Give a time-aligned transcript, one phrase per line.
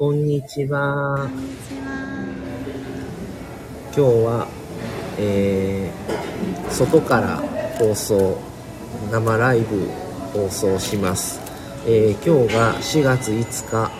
[0.00, 1.28] こんにちは。
[1.30, 1.92] こんにちは。
[3.94, 4.48] 今日は、
[5.18, 7.36] えー、外から
[7.78, 8.38] 放送、
[9.12, 9.90] 生ライブ
[10.32, 11.38] 放送します。
[11.86, 13.90] えー今日が4月5日、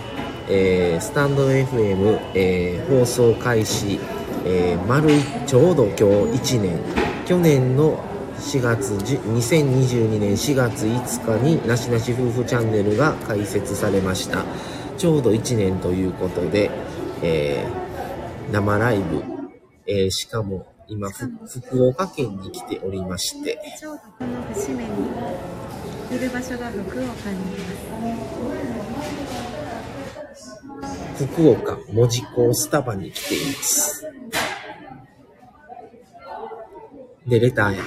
[0.48, 4.00] えースタンド FM、えー放送開始、
[4.46, 5.96] えー丸いちょうど今
[6.32, 6.78] 日1年、
[7.26, 8.02] 去年の
[8.38, 14.46] 4月10 2022年4月5日になしなし夫婦チャンネルが開設されました
[15.00, 16.70] ちょうど1年ということで、
[17.22, 17.70] えー
[18.52, 19.24] 生ライブ、
[19.86, 23.58] えーしかも今ふ福岡県に来ておりまして。
[23.78, 24.90] ちょうどこの節目に
[26.14, 27.14] いる場所が福岡にいま
[31.16, 31.24] す。
[31.24, 34.06] 福岡門司港スタバに来ています。
[37.26, 37.84] でレターや。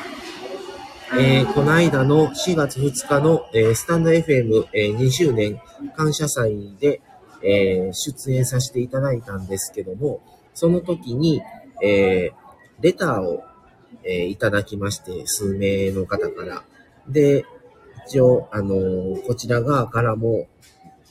[1.19, 5.61] えーこの間の4月2日の、えースタンド FM2、えー2周年
[5.95, 7.01] 感謝祭で、
[7.43, 10.21] えー出演させていただいたんですけども、
[10.53, 11.41] その時に、
[11.81, 12.43] えー
[12.81, 13.43] レターを、
[14.03, 16.63] えーいただきまして、数名の方から。
[17.07, 17.45] で、
[18.07, 20.47] 一応、あのーこちら側からも、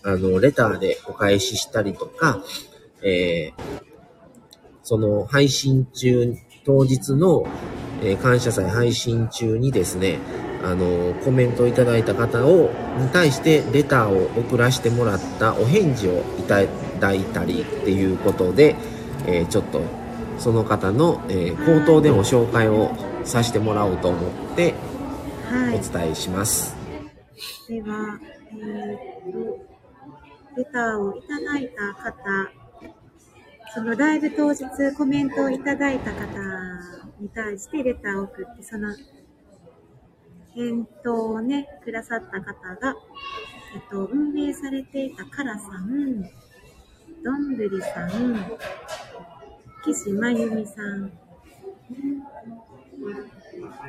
[0.02, 2.42] あの、レターでお返ししたりとか、
[3.02, 3.82] えー
[4.84, 6.34] その配信中、
[6.64, 7.46] 当日の、
[8.02, 10.18] え感謝祭配信中にですね、
[10.62, 16.62] あの、コメントいただいた方を、に対してレターを送らせてもらったお返事をいた
[17.00, 18.76] だいたりっていうことで、
[19.26, 19.82] えーちょっと、
[20.38, 22.90] その方の、えー口頭でも紹介を
[23.24, 24.74] させてもらおうと思って
[25.48, 25.78] はい。
[25.78, 26.74] お伝えします。
[27.68, 28.18] では、
[28.52, 29.72] えー、と、
[30.56, 32.12] レターをいただいた方、
[33.74, 34.64] そのライブ当日
[34.96, 36.26] コメントをいただいた方
[37.20, 38.94] に対してレターを送って、その
[40.54, 42.96] 返答をね、くださった方が、
[43.74, 46.22] えっと、運営されていたカラさん、
[47.22, 48.58] どんぐりさん、
[49.84, 51.12] 岸真由美さん、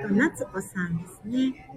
[0.02, 1.70] と夏子さんですね。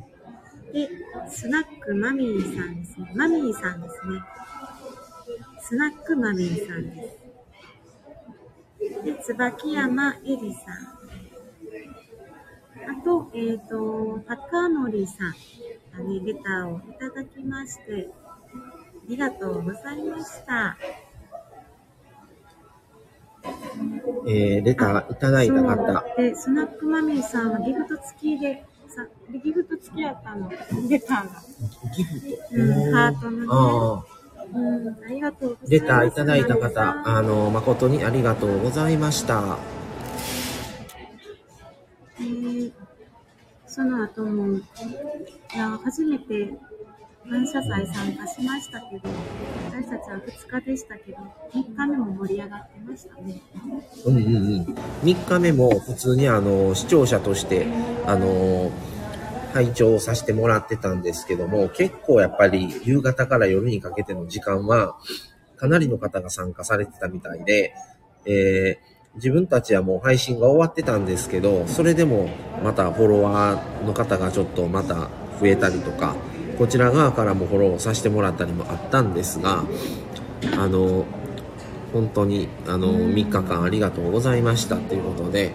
[0.72, 0.88] で、
[1.28, 3.12] スナックマミーさんですね。
[3.14, 4.20] マミーさんですね。
[5.60, 7.10] スナックマミーさんで
[8.80, 9.04] す。
[9.04, 10.60] で、椿山えりさ
[10.92, 10.95] ん。
[12.88, 15.34] あと、えっ、と、高則さん
[15.92, 18.08] がね、レターをいただきまして、
[18.52, 20.76] ありがとうございました。
[24.28, 30.50] えーレターいただいた方、で、スナックマミーさんはギフト付きで、さギフト付きやったの、
[30.88, 31.42] レターが。
[31.96, 32.36] ギフト。
[32.52, 34.16] うん、ハートのね。
[34.54, 35.58] うん、ありがとう。
[35.68, 39.58] レターいただいた方、ああの、誠にありがとうございました。
[43.76, 44.62] その後も、い
[45.54, 46.48] や、初めて
[47.28, 49.10] 感謝祭参加しましたけど、
[49.66, 51.18] 私たちは2日でしたけど、
[51.52, 53.38] 3日目も盛り上がってましたね。
[54.06, 54.62] うんうんうん。
[55.02, 57.66] 3日目も普通にあの、視聴者として、
[58.06, 58.70] あの、
[59.52, 64.96] 拝聴させてもらってたんですけども、結構やっぱり夕方から夜にかけての時間は、
[65.58, 67.74] かなりの方が参加されてたみたいで、
[68.24, 72.28] えー自分たちはもう配信が終わってたんですけど、それでも
[72.62, 75.08] またフォロワーの方がちょっとまた
[75.40, 76.14] 増えたりとか、
[76.58, 79.64] こちら側からもフォローさせてもらったりもあったんですが、
[80.56, 81.04] あの、
[81.92, 85.52] 本当に、あの、3日間ありがとうございましたということで、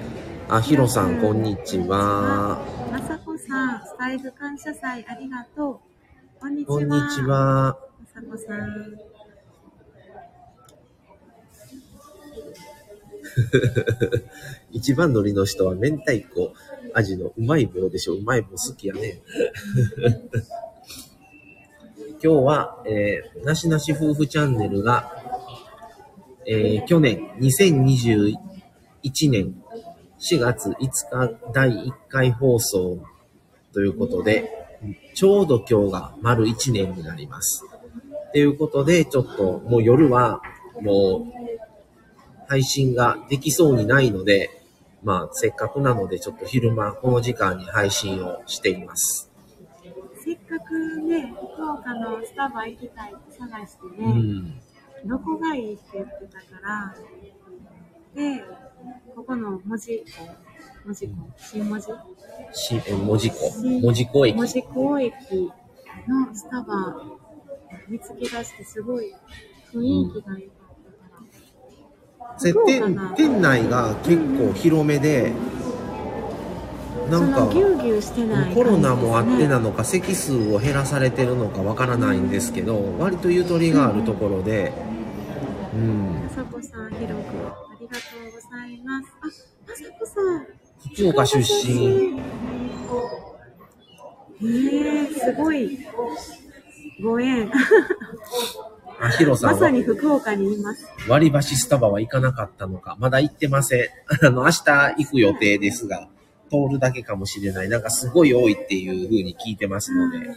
[0.50, 2.66] あ、ヒロさん、こんにちは。
[2.92, 5.80] まさこさん、スタイル感謝祭ありがとう。
[6.40, 6.76] こんにちは。
[6.76, 7.22] こんにち。
[7.22, 7.78] は。
[8.00, 9.11] まさこさん。
[14.72, 16.54] 一番乗りの人は明太子
[16.94, 18.14] 味のうまい棒でしょ。
[18.14, 19.22] うまい棒好きやね。
[22.24, 25.12] 今日は、えー、なしなし夫婦チャンネルが、
[26.46, 28.36] えー去年2021
[29.30, 29.56] 年
[30.20, 33.00] 4月5日第1回放送
[33.74, 34.50] ということで、
[35.16, 37.64] ちょうど今日が丸1年になります。
[38.32, 40.42] ということで、ちょっともう夜は
[40.82, 41.61] もう
[42.52, 44.50] 配信ができそうにないので、
[45.04, 49.32] まあせっかくなのでちょっと昼間この時間に配信をしています。
[50.22, 54.62] せっかくね、福岡のスタバ行きたいって探してうね、ん。
[55.06, 56.94] どこがいいって言ってたから、
[58.14, 58.44] で、
[59.16, 60.36] ここの文字港、
[60.84, 61.88] 文字港、新文字
[62.52, 63.80] し、え、文字港？
[63.82, 64.36] 文字港駅。
[64.36, 65.14] 文字港駅
[66.06, 67.02] のスタバ
[67.88, 69.16] 見つけ出してすごい
[69.74, 70.61] 雰囲気が良か
[72.50, 72.66] ったから。
[72.66, 75.32] で福岡店が店内が結構広めで、
[77.10, 77.48] なんか
[78.54, 84.72] コロナもあってなのか席数を減らされてるのかわからないんですけど割とゆとりがあるところで
[85.74, 86.24] うん。
[86.24, 89.08] まさこさん、ひろく、ありがとうございます。
[89.22, 89.26] あ、
[89.68, 90.48] まさこさん。
[90.94, 92.20] 福岡出身。
[94.44, 95.80] ええすごい。
[97.02, 97.50] ご縁。
[99.02, 100.86] あ、さまさに福岡にいます。
[101.08, 102.96] 割り箸スタバは行かなかったのか。
[103.00, 103.86] まだ行ってません。
[104.26, 104.64] あの、明日
[104.98, 106.08] 行く予定ですが、
[106.50, 107.70] 通るだけかもしれない。
[107.70, 110.30] なんかすごい多いっていう風に聞いてますので。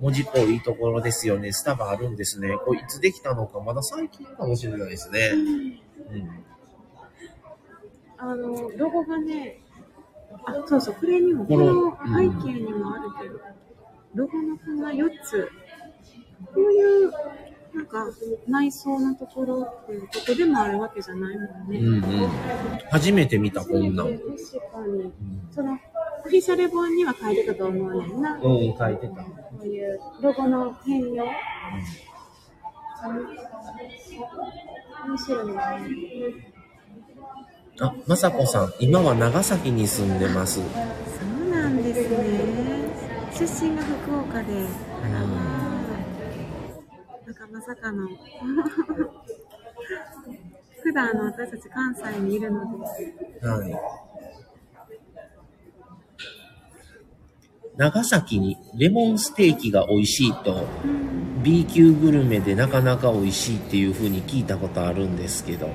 [0.00, 1.52] 文字工いいところですよね。
[1.52, 2.56] スタバあるんですね。
[2.64, 5.32] これいつできたのか、まだ最近かもしれないですね。
[6.10, 6.30] うん。
[8.16, 9.60] あの、ロゴがね、
[10.46, 13.40] あ、そうそう、これにも、この背景にもあるけど、
[14.14, 15.50] ロゴのこんな4つ、
[16.54, 17.12] こういう、
[17.74, 18.06] なんか、
[18.48, 21.78] 内装のところって、どこでもあるわけじゃないもんね。
[21.78, 22.28] うんうん。
[22.90, 24.06] 初めて見た、こんなん。
[24.06, 25.12] 確かに。
[25.52, 25.76] その、オ
[26.24, 28.36] フィシャル本には書いてたと思うねんな。
[28.36, 29.24] こうん、書いてた。
[29.62, 31.24] ういうロゴの変容。
[35.06, 35.60] 面白いね。
[37.80, 40.56] あ、まさこさん、今は長崎に住んでます。
[40.56, 40.62] そ
[41.46, 42.80] うなんですね。
[43.32, 44.52] 出身が福岡で。
[45.02, 45.24] あらまあ。
[45.24, 45.49] なんか
[47.50, 48.08] まさかの。
[50.82, 52.60] 普段あの私たち関西にいるの
[53.40, 53.46] で。
[53.46, 53.74] はい。
[57.76, 60.66] 長崎にレモンステーキが美味しいと、
[61.42, 65.68] B 級グルメでなかなか美味しいっていう風に聞いたことあるんですけど、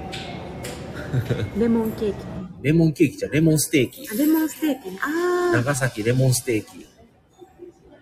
[1.57, 2.17] レモンケーキ。
[2.61, 4.13] レモンケーキじゃレモンステーキあ。
[4.13, 4.99] レモンステーキね。
[5.01, 5.57] ああ。
[5.57, 6.85] 長崎レモンステーキ。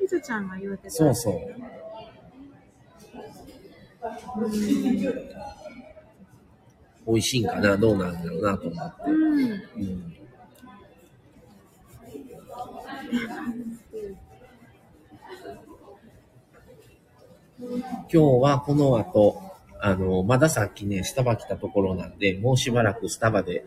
[0.02, 0.90] みずちゃんが言うてた。
[0.92, 1.82] そうそう。
[4.38, 4.52] うん。
[7.06, 7.78] 美味しいんかな？
[7.78, 9.12] どうなんだろうなと思って。
[9.12, 9.42] うん。
[9.42, 10.14] うん
[17.62, 17.70] 今
[18.10, 19.42] 日はこの後、
[19.80, 23.64] あの、まださっきね、スタバ来たところなんで、もうしばらくスタバで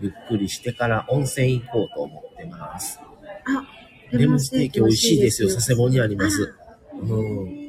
[0.00, 3.00] ゆっくりしてから温泉行こうと思ってます。
[3.00, 5.52] あ、レモンステーキ美味しいですよ。
[5.52, 6.54] 佐世保にあります。
[6.58, 7.63] あうん。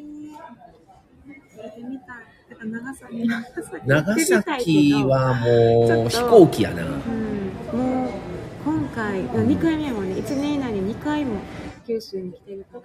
[2.71, 3.27] 長崎、
[3.85, 6.83] 長崎はもう飛行機やな。
[6.83, 6.91] うん、
[7.77, 8.09] もう
[8.63, 11.39] 今回、2回目もね、1年以内に2回も
[11.85, 12.83] 九州に来てるから、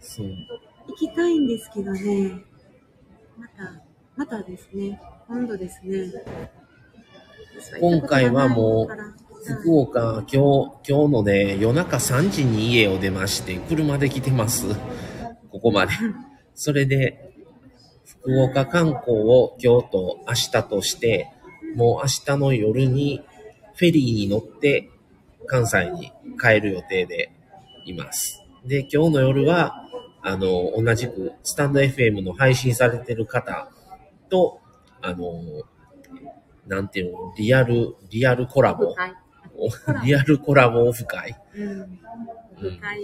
[0.00, 0.26] そう。
[0.88, 2.42] 行きたいんですけどね、
[3.38, 3.82] また、
[4.16, 6.12] またですね、今度ですね。
[7.80, 14.66] 今回はもうう福岡、今日、今日のね、夜中3時に家を出まして、車で来てます。
[15.50, 15.92] ここまで。
[16.54, 17.39] それで、
[18.22, 21.30] 福岡観光を今日と明日として、
[21.74, 23.22] もう明日の夜に
[23.74, 24.90] フェリーに乗って
[25.46, 27.32] 関西に帰る予定で
[27.86, 28.44] います。
[28.64, 29.86] で、今日の夜は、
[30.22, 33.70] あの、同じくスタンド FM の配信されてる方
[34.28, 34.60] と、
[35.00, 35.32] あの、
[36.66, 38.92] なんていうの、リアル、リアルコラボ。
[38.94, 39.14] はい。
[40.04, 42.00] リアルコラボオフ会うん。
[42.56, 43.00] オフ会、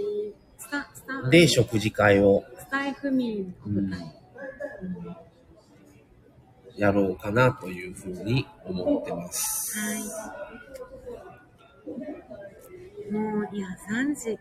[0.57, 4.16] スタ、スタ、で食事会をスタイフ民オフ会。
[6.77, 9.79] やろうかなというふうに思ってます。
[9.79, 9.97] は
[13.11, 13.13] い。
[13.13, 14.39] もう、いや、3時。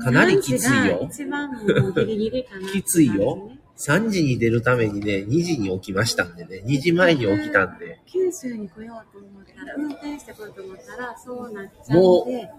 [0.00, 1.08] かなりきつい3時がよ。
[1.08, 2.68] 一番もうギリギリかな。
[2.68, 3.50] きついよ。
[3.76, 12.50] 3時に出るためにね、2時に起きましたんでね、2時前に起きたんで、九州に来ようと思ったら、運転してこようと思ったら、そうなっちゃうんで、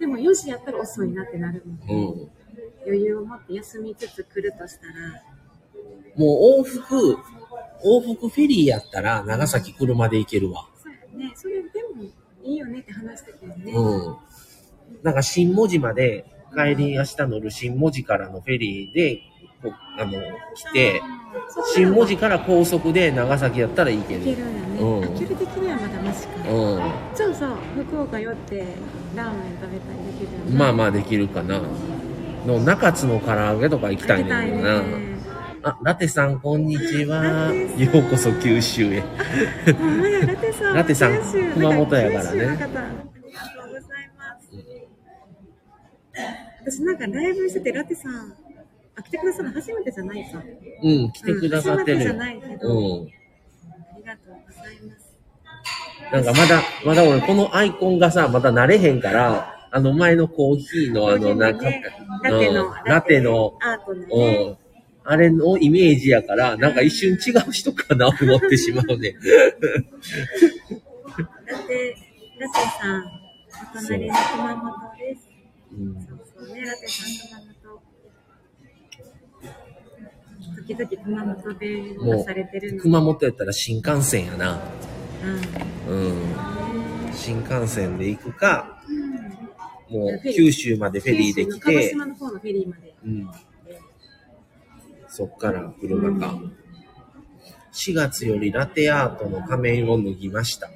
[0.00, 1.86] でも4時やったら遅いなってなるもんね。
[1.90, 2.30] うん。
[2.86, 4.92] 余裕を持って休みつつ来るとしたら、
[6.16, 7.18] もう往復、
[7.84, 10.66] 往復フェリーやったら長崎車で行けるわ。
[10.82, 11.32] そうやね。
[11.34, 12.04] それでも
[12.42, 13.72] いいよねって話してたよね。
[13.72, 14.16] うん。
[15.02, 19.20] なんか新文字まで、帰り明日乗る新文字からのフェリーで、
[19.62, 20.12] こあの、
[20.54, 21.02] 来て、
[21.74, 24.20] 新文字から高速で長崎やったら行ける。
[24.20, 24.80] いけるんやね。
[24.80, 26.40] うんあ距離的にはまだマシか。
[26.42, 28.64] うそうそう、福岡寄って
[29.16, 30.58] ラーメン食べたりできるよねん。
[30.58, 31.60] まあまあできるかな。
[32.46, 35.13] の中津の唐揚げとか行きたいねんけどな。
[35.64, 37.50] あ、ラテさん、こんにちは。
[37.78, 39.02] ようこそ九州へ。
[40.26, 40.74] ラテさん。
[40.74, 41.18] ラテさん
[41.54, 44.50] 熊本やからねありがとうございます。
[46.66, 48.34] 私なんかライブしてて、ラテさん、
[48.96, 50.42] あ、来てくださるの初めてじゃないさ。
[50.82, 52.12] うん、来てくださってるよ。
[52.12, 53.06] うん初めてじゃないけど、うん。
[53.06, 55.14] ありがとうございます。
[56.12, 61.82] なんかまだ、まだ俺このアイコンがさ、まだ慣れへんから、あの前のコーヒーのあの、なんか、ね
[62.22, 64.50] ラテの、うんラテの、アートのうね。
[64.50, 64.63] ん。
[65.06, 69.14] あれのイメージやから、なんか一瞬違う人かな思ってしまうね。
[71.46, 71.96] ラテ、
[72.38, 75.28] ラテさん、お隣の熊本です。
[75.72, 77.82] うんそうそうね、ラテさん熊本。
[80.66, 82.82] 時々熊本弁を出されてるので。
[82.82, 84.60] 熊本やったら新幹線やな。
[85.88, 85.96] うん。
[85.96, 86.14] うん。
[87.12, 89.04] 新幹線で行くか、うん
[89.90, 92.94] もう九州までフェリーで来鹿児て、島の方のフェリーまで。
[93.04, 93.30] うん。
[95.16, 96.34] そっから車か。
[97.72, 100.68] 4月よりラテアートの仮面を脱ぎました。
[100.68, 100.74] 素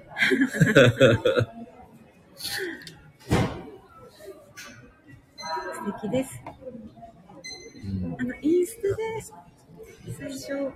[6.03, 6.41] 敵です。
[7.85, 9.03] うんあの、インスタで、
[10.17, 10.73] 最初、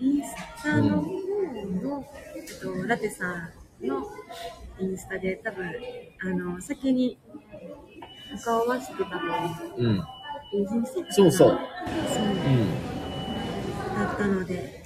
[0.00, 0.34] インス
[0.64, 3.48] タの方の、えっと、ラテさ
[3.80, 4.10] んの
[4.80, 5.72] インスタで多分、
[6.20, 7.16] あの、先に
[8.34, 10.19] お顔はしてたのうん。
[11.10, 11.32] そうそう。
[11.32, 11.60] そううん。
[13.94, 14.82] だったので、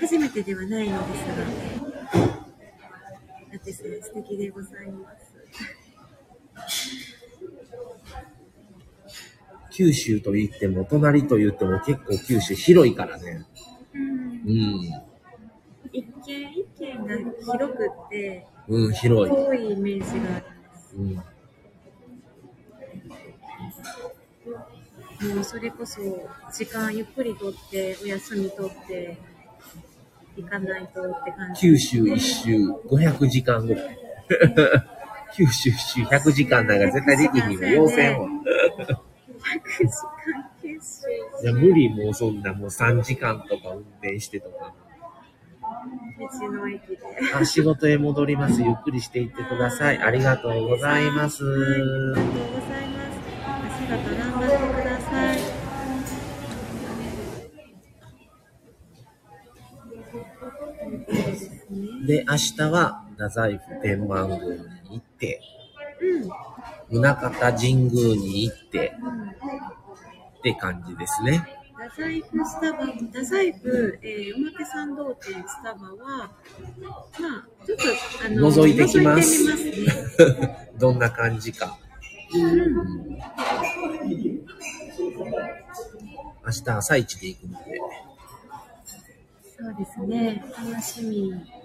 [0.00, 1.34] 初めてではないのですが、
[3.52, 5.30] ラテさん素敵でございます。
[9.70, 13.46] 九州と言っても、隣と言っても結構九州広いからね。
[13.94, 14.80] うんうん。
[15.92, 19.34] 一軒一軒が広くって、うん、広い。
[19.34, 20.96] 遠いイメージがあります。
[20.96, 21.22] うん。
[24.46, 26.00] もうそれこそ
[26.52, 29.18] 時間ゆっくりとって、お休みとって、
[30.36, 31.60] 行かないとって感じ。
[31.60, 32.50] 九州一周
[32.88, 33.98] 500時間ぐらい。
[35.36, 37.68] 九州一周100時間なんか絶対できひんわ。
[37.68, 38.28] 要せんわ。
[38.28, 44.72] 100時間九州いや、無理もうそんなもう3時間とか運転してとか。
[46.18, 46.98] 道の駅で。
[47.34, 48.62] あ、仕事へ戻ります。
[48.62, 49.98] ゆっくりしていってください。
[49.98, 51.44] ありがとうございます。
[51.44, 53.10] はいありがとうございます。
[53.90, 54.29] お仕
[62.10, 64.48] で、明日は太宰府天満宮に
[64.90, 65.40] 行って、
[66.90, 67.02] うん。
[67.02, 71.46] 宗像神宮に行ってうんって感じですね。
[71.76, 77.84] 太宰府スタバ、太宰府、えー、表参道店スタバは、まあ、ちょっと、
[78.26, 80.72] あの、覗いてきますますね。
[80.80, 81.78] どんな感じか。
[82.34, 83.18] うん。
[86.44, 87.80] 明日朝一で行くので。
[89.60, 90.42] そうですね。
[90.58, 91.59] 楽しみ。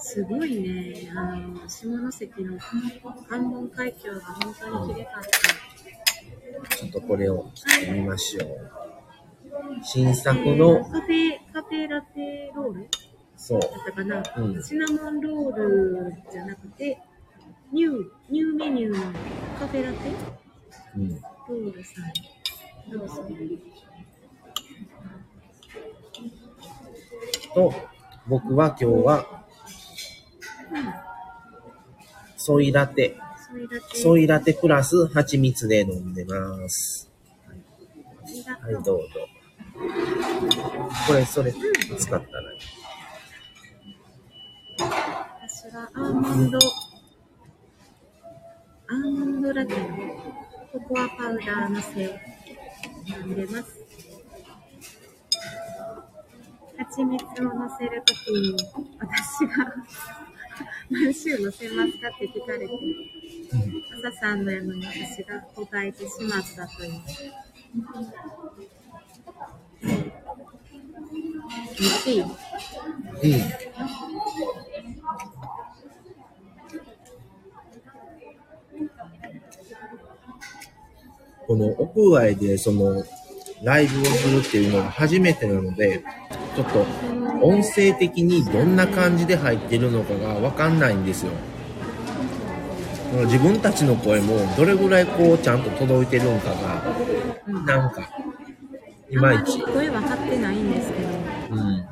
[0.00, 1.12] すごいね。
[1.14, 2.58] あの、下関の
[3.28, 6.76] 関門海峡が本当に綺麗かった。
[6.76, 8.70] ちょっとこれを切ってみましょう。
[9.82, 12.88] 新作の、カフェ、カフェラテロール？
[13.36, 16.98] そう、だったかな、うんシナモンロールじゃなくて、
[17.72, 19.12] ニュー、ニューメニューの
[19.58, 19.98] カフェラテ？
[20.96, 21.10] うん。
[21.10, 22.12] ロールさん。
[22.90, 23.24] どうぞ。
[27.54, 27.74] と、
[28.26, 29.39] 僕は今日は、
[32.42, 33.18] ソイラテ、
[33.92, 34.54] ソイラテ。
[34.54, 37.10] プラス蜂蜜で飲んでます。
[38.62, 38.72] はい。
[38.72, 38.98] どうぞ。
[41.06, 41.60] これ、それ、使っ
[42.08, 42.60] たらいい。
[44.78, 46.58] 私はアーモンド、
[48.88, 49.86] アーモンドラテの
[50.72, 52.10] ココアパウダーのせを
[53.18, 53.80] 飲んでます。
[56.78, 58.56] 蜂蜜を乗せるときに
[58.98, 59.74] 私が
[60.90, 62.74] 毎週乗せますかって聞かれて、
[63.98, 66.92] 朝さんのやのに私が答えてしまったという。
[71.78, 72.20] 美味しい。
[72.20, 72.28] うん。
[81.46, 83.04] この屋外でその
[83.62, 86.02] ライブをするっていうのが初めてなので、
[86.56, 86.86] ちょっと
[87.42, 91.32] 音声的にどんな感じで入ってるのかがわかんないんですよ。
[93.24, 96.82] 自分たちの声もどれぐらいこうちゃんと届いてるんかが、
[97.66, 98.08] なんか、
[99.10, 100.98] いまいち声は張ってないんですけ
[101.54, 101.84] ど、うん。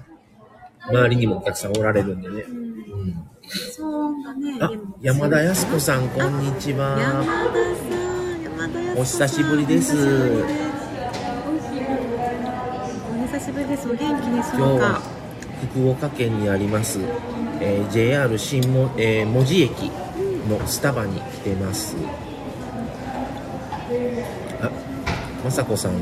[0.89, 2.45] 周りにもお客さんおられるんでね。
[2.49, 2.61] うんう
[3.05, 3.29] ん。
[3.49, 4.71] 騒音がね、あ
[5.01, 6.97] 山田康子さん、こんにち山は。
[6.97, 7.25] 田さん、
[8.43, 8.99] 山田康子さん。
[8.99, 9.99] お久しぶりですお
[13.27, 13.89] 久しぶりです。
[13.89, 15.03] お元気でし今日はょうか。
[15.73, 17.01] 福岡県にあります、
[17.61, 19.91] えー JR 新も、えー門司駅
[20.49, 21.97] のスタバに来てます。
[24.61, 24.71] あ、
[25.45, 25.93] まさこさん、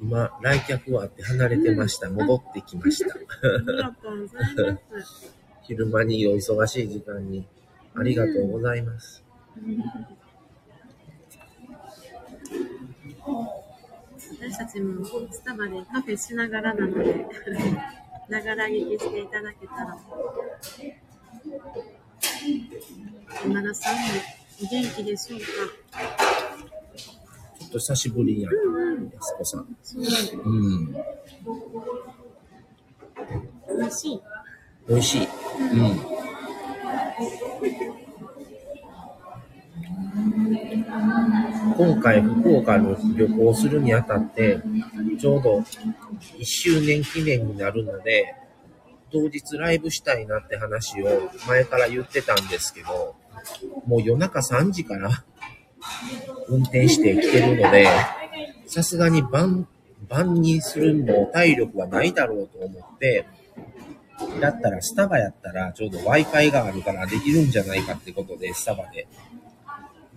[0.00, 2.10] 今、来客はあって離れてました。
[2.10, 3.14] 戻ってきました。
[3.14, 4.38] ありがとうござ
[4.70, 5.34] います。
[5.62, 7.46] 昼間にお忙しい時間に
[7.94, 9.22] ありがとうございます。
[14.52, 17.26] 私たちもスタバでカフェしながらなので、
[18.28, 19.96] ながら聞きしていただけたら。
[23.44, 24.00] 山田さんも
[24.62, 25.46] お元気でしょうか？
[27.72, 28.52] と久しぶりやん。
[28.52, 29.04] うんうん。
[29.06, 29.76] やすこさん。
[29.82, 30.02] そう。
[30.44, 30.92] うん。
[33.74, 34.20] 美味しい。
[34.86, 35.22] 美味しい。
[35.22, 36.12] うん。
[41.82, 44.62] 今回福岡の旅行するにあたって、
[45.18, 48.36] ちょうど1周年記念になるので、
[49.10, 53.16] 当日ライブしたいなって話を前から言ってたんですけど、
[53.84, 55.24] もう夜中3時から
[56.48, 57.88] 運転してきてるので、
[58.66, 59.66] さすがに晩、
[60.08, 63.26] 晩にするも体力はないだろうと思って、
[64.40, 69.08] だったらスタバやったらちょうど Wi-Fi があるからできるんじゃないかってことでスタバで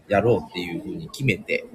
[0.08, 1.66] やろうっていう風に決めて、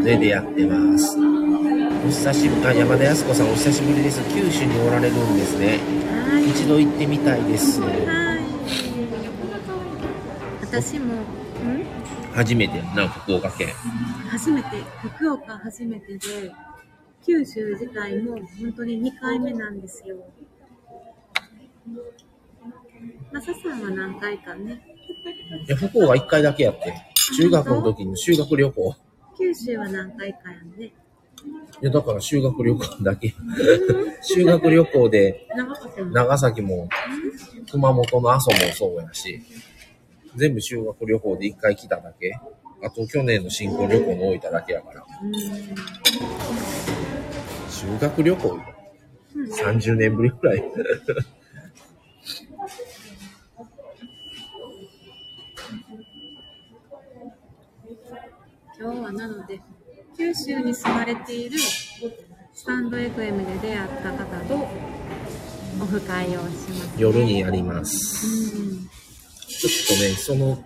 [0.00, 1.18] それでやってます。
[1.18, 4.20] お久しぶり、あ、山田康子さんお久しぶりです。
[4.32, 5.80] 九州におられるんですね。
[6.30, 6.48] はい。
[6.50, 7.80] 一度行ってみたいです。
[7.80, 7.92] はい。
[10.62, 11.24] 私も、ん？
[12.34, 13.68] 初めてな、福岡県。
[14.30, 14.68] 初めて、
[15.02, 16.20] 福岡初めてで、
[17.24, 20.16] 九州自体も本当に2回目なんですよ。
[23.32, 24.80] マサさんは何回かね。
[25.66, 26.94] いや、福岡1回だけやって。
[27.34, 28.94] 中学の時に修学旅行。
[29.38, 30.86] 九州は何回かやんね。
[30.86, 30.92] い
[31.82, 33.34] や、だから修学旅行だけ。
[34.22, 35.46] 修学旅行で
[36.12, 36.88] 長崎も。
[37.70, 39.40] 熊本の阿蘇もそうやし、
[40.36, 42.38] 全部修学旅行で1回来ただけ。
[42.82, 45.04] あと去年の新婚旅行の大分だけやから。
[45.22, 45.32] うん
[47.68, 48.58] 修学旅行？
[49.34, 49.52] うん。
[49.52, 50.64] 30年ぶりくらい。
[59.06, 59.60] はなので、
[60.16, 64.68] 九州に住まれているスタンド FM で出会った方と
[65.80, 66.92] オフ会をします、ね。
[66.98, 68.56] 夜にやります。
[68.56, 68.88] うん。
[69.46, 70.58] ちょっとね、その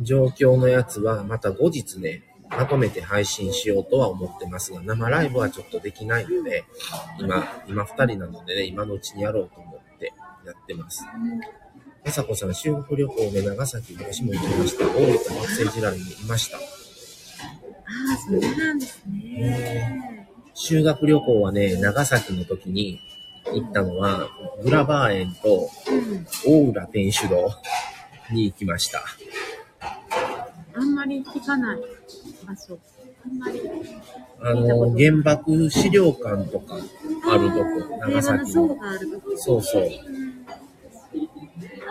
[0.00, 6.64] 状況のやつはまた後日ね、まとめて配信しようとは思ってますが、生ライブはちょっとできないので、
[7.20, 10.12] 今、今二人なのでね、今のうちにやろうと思って
[10.44, 11.04] やってます。
[11.04, 11.12] ま
[12.10, 14.86] さこさん、修学旅行で長崎、私も行きました。
[14.86, 16.56] 大分学生時代にいました。
[16.56, 20.28] ああ、そうなんですね。
[20.54, 23.00] 修学旅行はね、長崎の時に
[23.52, 24.28] 行ったのは、
[24.62, 26.26] グラバー園とうん。
[26.46, 27.50] 大浦天主堂
[28.32, 29.04] に行きました。
[30.74, 31.80] あんまり聞かない
[32.46, 32.78] 場所。
[33.24, 33.60] あんまり。
[34.40, 38.76] あの、原爆資料館とかあるとこ、長崎の。
[39.36, 39.88] そうそう。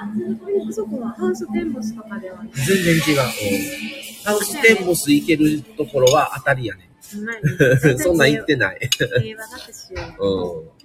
[0.05, 2.49] あそこはハウステンボスとかではない。
[2.53, 3.21] 全然違う。
[3.21, 6.89] うんハウステンボス行けるところは当たりやね。
[7.99, 8.89] そんなん行ってない。
[8.91, 9.93] 平和学習。
[10.19, 10.75] うん。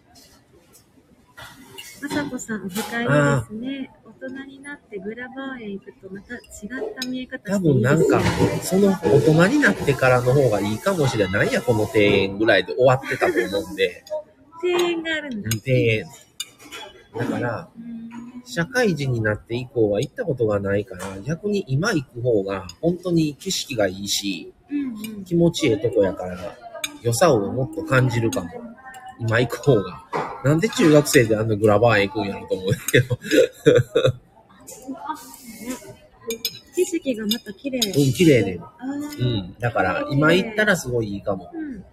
[2.02, 3.90] まさこさん、お深いですね。
[4.22, 8.20] 大人になってグラバー園行くとまた違った見え方多していいですよ分なんか、
[8.62, 11.46] その大人になってからの方がいいかもしれない。
[11.46, 14.04] なんやこの庭園ぐらいで終わってたと思うんで、
[14.62, 15.50] 庭園があるんだ。
[15.64, 16.06] 庭園。
[17.16, 18.00] だから、うん
[18.44, 24.52] 社会人になって以降は行ったことがないから、逆に今行く方が本当に景色がいいし。
[25.24, 26.56] 気持ちいいとこやから、
[27.02, 28.48] 良さをもっと感じるかも。
[29.18, 30.04] 今行く方が。
[30.44, 33.18] なんで中学生であんなグラバー園行くんやろと思うけど。
[36.76, 37.78] 景色がまた綺麗。
[37.78, 38.60] うん、綺麗で。
[38.60, 39.54] あうーん。
[39.58, 41.50] だから、今行ったらすごいいいかも。
[41.52, 41.84] うん。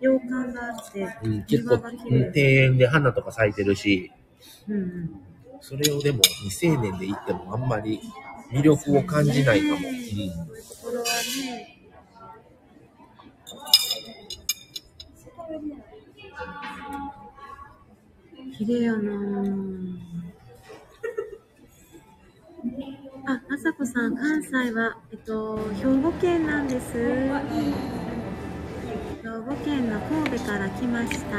[0.00, 1.76] 洋館があって、うん、結構、
[2.10, 2.32] 庭。
[2.34, 4.12] 園で花とか咲いてるし、
[4.68, 5.10] うんうん。
[5.60, 8.00] それをでも未成年で行ってもあんまり
[8.50, 9.88] 魅力を感じないかも。
[9.88, 9.94] うん。
[10.04, 10.18] そう
[10.56, 11.80] いうところはね、
[18.56, 20.10] 綺麗やなぁ
[23.26, 26.96] あ、あさこさん、関西は、えっと、兵庫県なんです。
[29.30, 31.36] 兵庫県の神戸から来ました。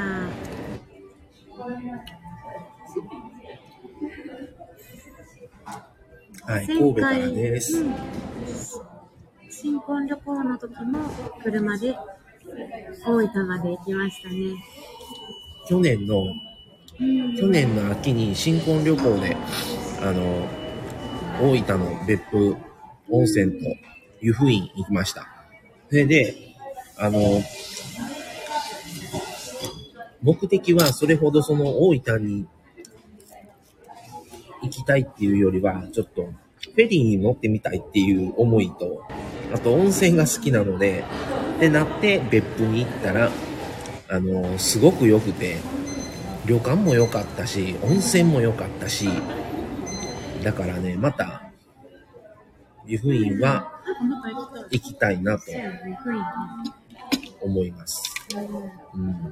[6.50, 7.82] はい、前神戸から回です。
[7.82, 7.96] うん
[9.50, 11.00] 新婚旅行の時も
[11.44, 11.96] 車で
[13.06, 14.36] 大分まで行きましたね。
[15.68, 16.24] 去年の、
[17.00, 19.36] うん去年の秋に新婚旅行で、
[20.02, 20.48] あの、
[21.42, 22.56] 大分の別府
[23.10, 23.68] 温泉と
[24.22, 25.28] 湯布院行きました。
[25.90, 26.51] それで、
[27.02, 27.42] あの、
[30.22, 32.48] 目的はそれほどその大分に
[34.62, 39.04] 行きたいっていうよりは、ちょっとフェリーに乗ってみたいっていう思いと、
[39.52, 41.04] あと温泉が好きなので、
[41.60, 43.32] でなって別府に行ったら、
[44.08, 45.58] あの、すごく良くて、
[46.46, 49.10] 旅館も良かったし、温泉も良かったし、
[50.44, 51.42] だからね、また、
[52.86, 53.72] 湯布院は
[54.70, 55.22] 行きたい。
[55.22, 55.46] なと、
[57.42, 58.02] 思います。
[58.28, 58.36] 気。
[58.36, 58.44] うん。
[58.44, 59.32] うん。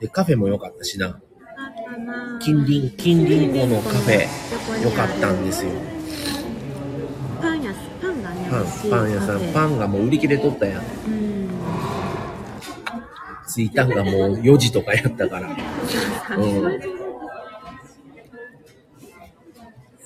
[0.00, 1.20] で、カフェも良かったしな。
[2.40, 4.26] 近隣、近隣校のカフェ、
[4.82, 5.70] 良かったんですよ。
[7.40, 10.82] パン屋パンがね、パンパン屋さん、パンがもう売り切れとったやん。
[10.82, 11.48] うん。
[13.54, 15.48] 着いたんがもう4時とかやったから。
[16.36, 16.80] うん。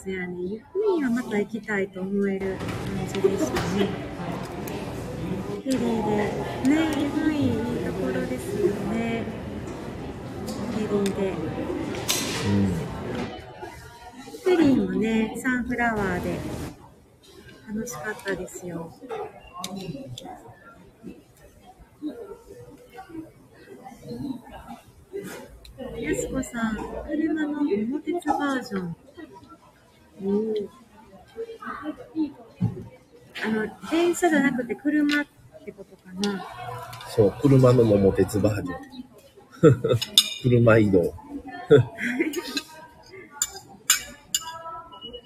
[0.04, 2.56] そやね、湯布院はまた行きたいと思える
[3.12, 4.17] 感じでしたね。
[5.68, 9.22] フェリーで、ね、湯布院いいところですよね。
[10.46, 11.28] フェリーで。
[11.28, 12.64] うん。
[14.44, 16.38] フェリーもね、サンフラワーで
[17.68, 18.90] 楽しかったですよ。
[25.98, 26.76] やすこさん、
[27.06, 28.96] 車の桃鉄バージョン。
[33.44, 35.37] あの、電車じゃなくて車って
[35.72, 36.44] ことかな。
[37.14, 39.98] そう、車の桃鉄バージョン。
[40.42, 41.14] 車移動。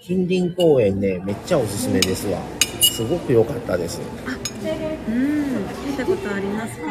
[0.01, 2.41] 近隣公園ね、めっちゃおすすめですわ。
[2.81, 4.01] すごく良かったです。
[4.01, 6.87] うん、見たことありますか？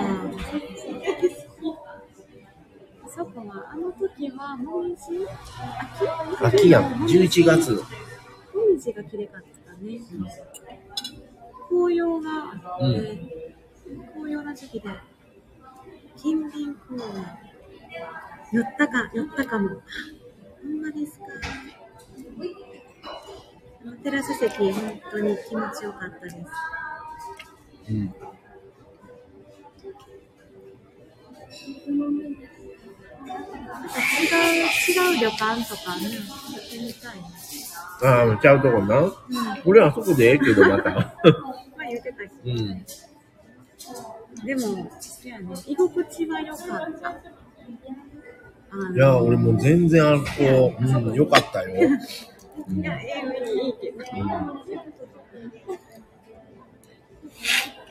[3.13, 5.01] そこは、あの時は、もみじ
[6.39, 7.73] 秋秋やん、11月。
[7.73, 7.81] も
[8.73, 9.99] みじが綺麗かったね。
[11.71, 13.55] 紅葉があって、
[14.13, 14.89] 紅葉の時期で、
[16.17, 17.25] 近隣公園。
[18.51, 19.69] 寄ったか、寄ったかも。
[19.69, 19.71] あ
[20.61, 21.25] ほんまですか？
[23.83, 26.35] あのテラス席、本当に気持ちよかったです。
[27.89, 27.95] うん。
[27.95, 28.03] 違う、
[34.89, 36.09] 違う旅館とかね、や
[36.59, 37.23] ってみたいな。
[38.03, 38.99] ああ、ちゃうとこな。
[38.99, 39.13] うん。
[39.65, 40.89] 俺はそこでええけど、また。
[40.91, 41.13] まあ
[41.87, 42.31] 言ってたし。
[42.45, 42.49] う
[44.43, 44.45] ん。
[44.45, 47.11] でも、そやね、居心地は良かった。
[48.93, 51.89] いや、俺もう全然あそこ、うん、良かったよ。
[52.69, 53.97] う んいや、ええいいけど。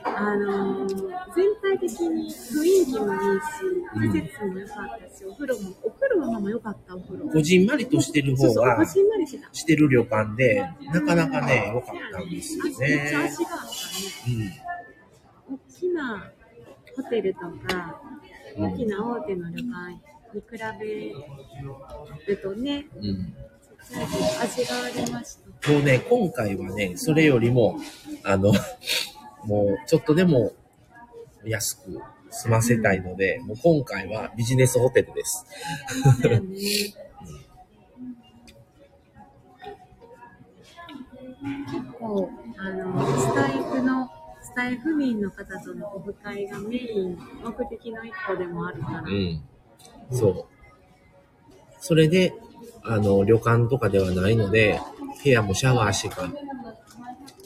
[0.03, 3.51] あのー、全体的に雰囲気もいいし、
[3.95, 7.29] 施設も良かったし、お風呂も、お風呂も良かった、お風呂。
[7.29, 9.53] こじんまりとしてる方がこ、じんまりしてた。
[9.53, 13.25] してる旅館で、なかなかね、良かったんですよめっちゃね。
[13.25, 14.65] 足があったね。
[15.49, 16.31] 大きな
[16.95, 18.01] ホテルとか、
[18.57, 18.73] うん。
[18.73, 19.91] 大きな大手の旅館
[20.33, 20.45] に比
[22.25, 23.05] べるとね、うん。
[23.05, 23.33] うん。
[24.41, 25.71] 味がありました。
[25.71, 27.77] もうね、今回はね、それよりも、
[28.23, 28.53] あの、
[29.45, 30.53] もうちょっとでも
[31.45, 31.99] 安く
[32.29, 35.45] 済ませたいので、もう今回はビジネスホテルです。
[41.41, 44.09] 結構、あの、スタイフの、
[44.41, 49.01] スタイフ民の方とのオフ会がメイン、目的の一個でもあるから。
[49.01, 49.41] うん。
[50.11, 50.45] そう。
[51.79, 52.33] それで、
[52.83, 54.79] あの、旅館とかではないので、
[55.23, 56.29] 部屋もシャワーしか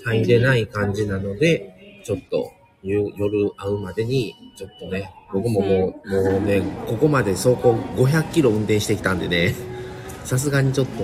[0.06, 1.75] 入れない感じなので、
[2.06, 9.56] ちょっとゆ夜会うまでに、ちょっとね、僕ももう、もうね、ここまで走行500キロ運転してきたんでね、
[10.24, 11.04] さすがにちょっと、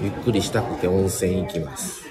[0.00, 2.04] ゆっくりしたくて温泉行きます。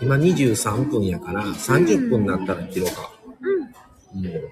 [0.00, 3.10] 今23分やから、30分になったら切ろうか。
[4.12, 4.24] うん。
[4.24, 4.32] うん。
[4.34, 4.44] はー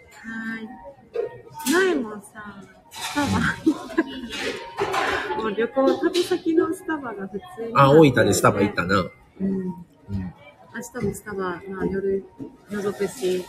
[1.70, 1.72] い。
[1.72, 2.35] 前もさ、ス
[3.16, 3.28] タバ
[5.36, 7.72] もう旅行、旅先のスタバが普通に。
[7.74, 8.84] あ、大分でスタバ行った。
[8.84, 8.96] な。
[9.40, 9.48] うん。
[9.48, 9.64] うん。
[10.10, 12.24] 明日もスタバ、まあ夜
[12.70, 13.44] 覗くし、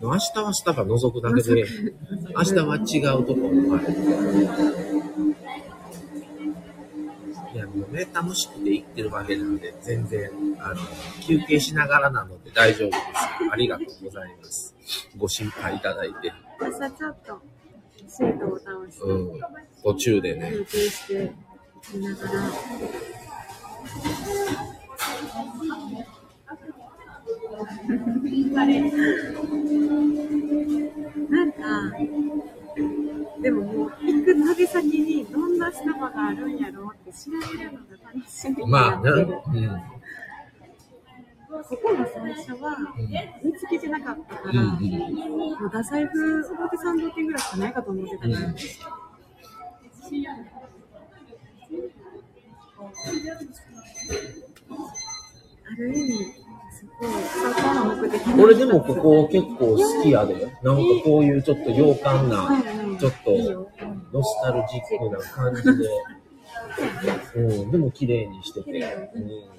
[0.00, 1.64] 明日はスタバ覗くだけで、
[2.36, 3.92] 明日は違うとこもある。
[7.54, 10.76] いや、もうね、楽しくて行ってるわけなんで、全然、あの、
[11.26, 13.02] 休憩しながらなので大丈夫です。
[13.50, 14.74] ありがとうございます。
[15.16, 16.32] ご心配いただいて。
[16.60, 17.40] 朝ちょっと
[18.08, 19.40] シートを倒して、うん。
[19.82, 20.52] 途中でね。
[20.52, 21.32] 休憩して
[21.94, 22.32] いながら、
[31.30, 31.58] なんか、
[33.40, 39.10] でももう行く旅先にどんなスタバがあるんやろうって調べるのが楽しみにまあね。
[39.10, 39.42] なってる。
[39.46, 39.97] うん。
[41.64, 42.76] ここの最初は
[43.42, 45.38] 見つけてなかったから、うんうん。
[45.38, 48.54] もう太宰府表参道店ぐらいしかないかと思ってたから、うん
[55.70, 56.34] ある意味、
[57.00, 57.10] そう、
[57.52, 60.34] 最高の目的俺でもここ結構好きやで。
[60.34, 62.48] なんかこういうちょっと洋館な、
[62.98, 63.68] ちょっと
[64.12, 65.70] ノスタルジックな感じで、
[67.36, 68.70] うん、でも綺麗にしてて。
[69.14, 69.18] う
[69.54, 69.57] ん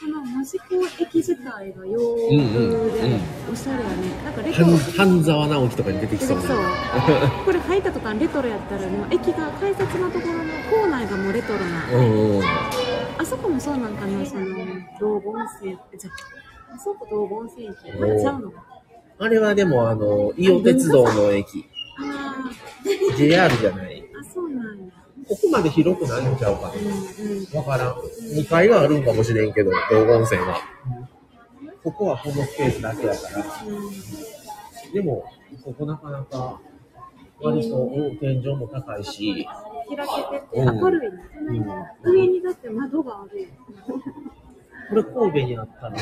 [0.00, 3.16] この門司港駅自体が洋風でう
[3.48, 4.24] んおしゃれやね。
[4.24, 4.66] なんかレトロ。
[4.66, 4.76] 半
[5.08, 6.42] 半沢直樹とかに出てきそうな。
[6.42, 6.58] そう。
[7.44, 11.90] これ入った途端レトロやったらもう駅が改札のところの構内がもうレトロな。
[11.92, 12.44] うんうん。
[13.18, 14.46] あそこもそうなんかな、その
[15.00, 15.78] 道後温泉。
[15.98, 16.10] じゃ
[16.74, 17.98] あそこ道後温泉駅。
[17.98, 18.64] まだちゃうのか。
[19.18, 21.64] あれはでもあの、伊予鉄道の駅。
[21.98, 22.50] あ
[23.16, 24.04] JR じゃない。
[24.14, 24.92] あ、あ、そうなんや。
[25.28, 27.44] ここまで広くないんちゃうかうんうん。
[27.52, 27.60] な。
[27.60, 27.94] わからん。
[28.38, 30.60] 2階があるんかもしれんけど、道後温泉は。
[31.82, 33.44] ここはこのスペースだけやから。
[33.66, 33.90] うん
[34.92, 35.24] でも、
[35.64, 36.60] ここなかなか、
[37.40, 39.44] 割と、うん天井も高いし、
[39.88, 41.24] 開けててうん明るいね。
[42.04, 43.48] うん上にだって窓があるよ。
[44.88, 46.00] これ神戸にあったら、どっ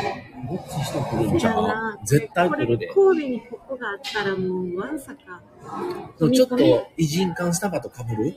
[0.68, 2.06] ち人来るんちゃう？
[2.06, 2.88] 絶対来るで。
[2.88, 5.42] 神戸にここがあったらもうわんさか。
[6.30, 6.58] ちょっと、
[6.98, 8.34] 偉人館スタバと被る？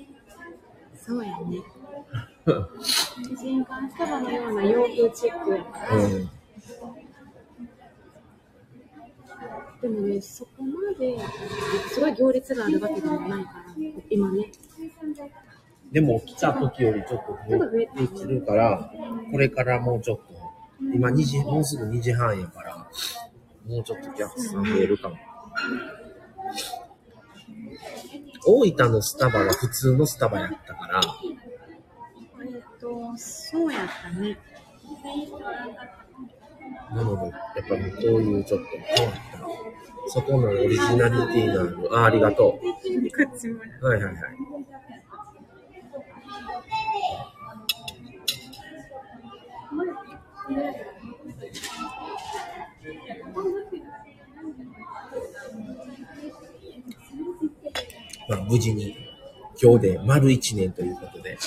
[1.07, 1.61] そうやね。
[3.29, 5.51] 美人館スタバのような洋風チック。
[5.51, 6.29] うん。
[9.81, 11.17] でもね、そこまで、
[11.87, 13.65] すごい行列があるわけでもないから、
[14.09, 14.51] 今ね。
[15.91, 18.91] でも来た時よりちょっと増えてきてるから、
[19.31, 20.23] これからもうちょっと、
[20.93, 22.75] 今2時、もうすぐ2時半やから、
[23.65, 25.15] もうちょっとお客さん増えるかも。
[28.45, 31.01] 大分のスタバは普通のスタバやったから、
[32.43, 34.37] えっと、そうやったね。
[36.91, 39.39] なので、やっぱりこういうちょっと変わった、
[40.09, 43.61] そこのオリジナリティのある、あ、ありがとこっちも。
[43.81, 43.85] う。
[43.85, 44.23] はいはいはい。
[58.27, 58.95] まあ、無事に
[59.61, 61.37] 今日で丸1年ということで、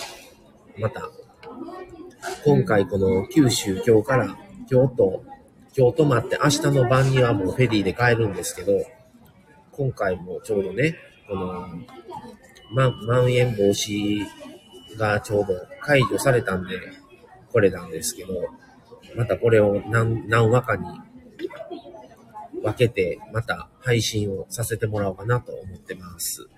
[0.79, 1.11] また、
[2.45, 4.37] 今回この九州今日から
[4.69, 5.23] 京都、
[5.77, 8.73] 今日泊まって明日の晩にはもうフェリーで帰るんですけど、
[9.73, 10.97] 今回もちょうどね、
[11.29, 11.69] この、
[12.73, 14.27] ま、まん延防止
[14.99, 16.77] がちょうど解除されたんで、
[17.53, 18.35] これなんですけど、
[19.17, 20.87] またこれを何何話かに
[22.63, 26.49] 分けて、また配信をさせてもらおうかなと思ってます。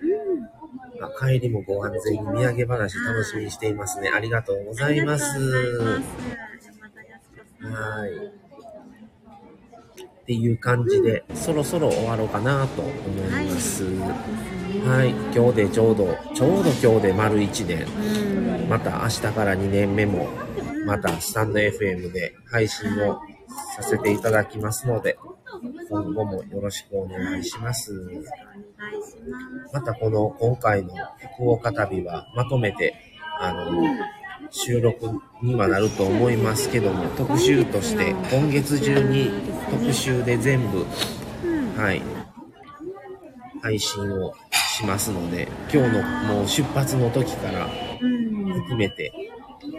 [1.05, 4.09] あ帰りもご安全に土産話楽しみにしていますね。
[4.09, 5.23] ありがとうございます。
[7.59, 8.43] はい
[10.23, 12.91] っていう感じで、そろそろ終わろうかなと思
[13.41, 13.83] います。
[14.85, 17.85] はい、今日でちょうど、ちょうど今日で丸1年。
[18.61, 18.69] うん。
[18.69, 20.29] また明日から2年目も、
[20.85, 23.19] またスタンド FM で配信を
[23.75, 25.17] させていただきますので、
[25.89, 27.93] 今後もよろしくお願いします。
[29.71, 29.81] ま。
[29.81, 30.93] たこの今回の
[31.35, 32.95] 福岡旅はまとめて、
[33.39, 33.83] あの、
[34.49, 35.09] 収録
[35.41, 39.31] にはなると思いますけども、特集として今月中に
[39.69, 40.85] 特集で全部、
[41.81, 42.01] はい、
[43.61, 46.03] 配信をしますので、今日の
[46.35, 47.67] もう出発の時から。
[48.53, 49.11] 含めて、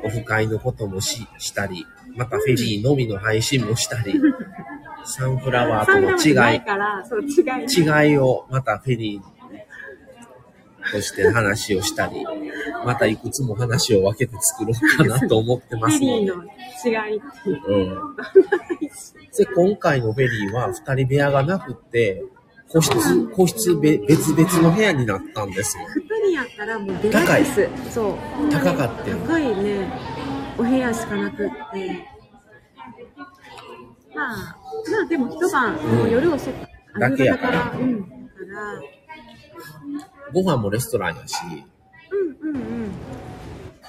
[0.05, 1.87] オフ会のこともししたり、
[2.17, 4.21] またフェリーのみの配信もしたり、
[5.05, 8.19] サンフラワーとの違い、違い。
[8.19, 12.25] をまたフェリーとして話をしたり、
[12.85, 16.21] またいくつも話を分けて作ろうかなと思ってまフェすので。
[16.21, 16.45] リーの
[17.09, 17.63] 違いっていう。
[17.67, 17.77] う
[18.11, 18.17] ん。
[19.37, 22.25] で、今回のフェリーは二人部屋がなくって、
[22.69, 25.85] 個室、個室べ別々の部屋になったんですよ。
[25.95, 27.93] 二人やったらもうデラックス。
[27.93, 28.15] そう。
[28.51, 29.89] 高かったよ高いね、
[30.59, 32.09] お部屋しかなくって。
[34.15, 36.55] まあ、まあでも一晩、うんもう夜遅く、
[36.95, 38.01] あのだけやからうん。
[38.03, 38.83] だから、
[40.33, 41.37] ご飯もレストランやし、
[42.11, 42.91] うんうんうん。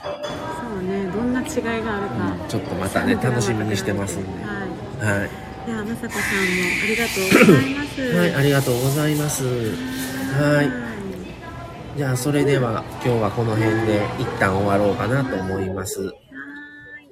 [0.02, 2.48] そうね、どんな違いがあるか。
[2.48, 4.44] ちょっとまたね、楽しみにしてますんで。
[4.44, 5.20] はい。
[5.20, 5.30] はい。
[5.68, 8.02] では、まさこさんもありがとうございます。
[8.02, 9.46] はい、ありがとうございます。
[9.46, 11.98] はい。
[11.98, 16.12] じゃあ、それでは今日はこの辺で一旦終わろうかなと思います。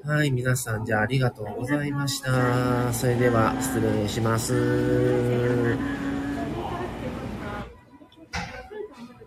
[0.05, 2.91] はい、皆さん、じゃあありがとうございました。
[2.91, 4.53] それでは失礼します。